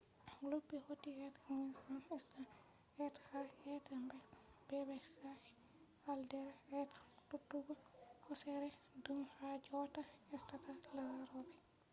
luttube 0.49 0.77
hauti 0.85 1.09
be 1.17 1.27
livingston 1.33 2.01
island 2.17 2.47
be 2.95 3.05
ha 3.27 3.39
be 3.63 3.73
mbeebake 4.65 5.11
caldera 6.03 6.53
be 6.69 6.79
tutugo 7.29 7.73
hoosere 8.25 8.69
dum 9.03 9.19
ha 9.35 9.47
jotta 9.65 10.01
estata 10.35 10.71
larobe 10.95 11.53